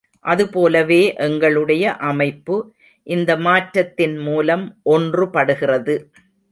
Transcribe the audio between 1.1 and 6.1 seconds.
எங்களுடைய அமைப்பு இந்த மாற்றத்தின் மூலம் ஒன்று படுகிறது.